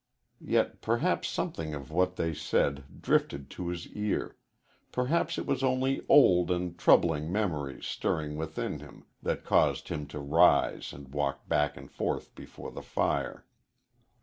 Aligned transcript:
Yet 0.43 0.81
perhaps 0.81 1.27
something 1.27 1.75
of 1.75 1.91
what 1.91 2.15
they 2.15 2.33
said 2.33 3.03
drifted 3.03 3.51
to 3.51 3.67
his 3.67 3.85
ear 3.89 4.35
perhaps 4.91 5.37
it 5.37 5.45
was 5.45 5.61
only 5.63 6.03
old 6.09 6.49
and 6.49 6.75
troubling 6.75 7.31
memories 7.31 7.85
stirring 7.85 8.35
within 8.35 8.79
him 8.79 9.05
that 9.21 9.45
caused 9.45 9.89
him 9.89 10.07
to 10.07 10.17
rise 10.19 10.91
and 10.91 11.13
walk 11.13 11.47
back 11.47 11.77
and 11.77 11.91
forth 11.91 12.33
before 12.33 12.71
the 12.71 12.81
fire. 12.81 13.45